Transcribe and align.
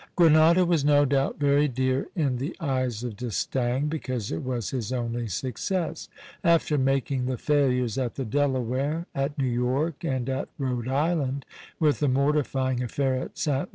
Grenada 0.15 0.65
was 0.65 0.83
no 0.83 1.05
doubt 1.05 1.37
very 1.37 1.67
dear 1.67 2.07
in 2.15 2.37
the 2.37 2.55
eyes 2.59 3.03
of 3.03 3.15
D'Estaing, 3.15 3.87
because 3.87 4.31
it 4.31 4.43
was 4.43 4.71
his 4.71 4.91
only 4.91 5.27
success. 5.27 6.09
After 6.43 6.75
making 6.75 7.27
the 7.27 7.37
failures 7.37 7.99
at 7.99 8.15
the 8.15 8.25
Delaware, 8.25 9.05
at 9.13 9.37
New 9.37 9.45
York, 9.45 10.03
and 10.03 10.27
at 10.27 10.49
Rhode 10.57 10.87
Island, 10.87 11.45
with 11.79 11.99
the 11.99 12.07
mortifying 12.07 12.81
affair 12.81 13.13
at 13.13 13.37
Sta. 13.37 13.67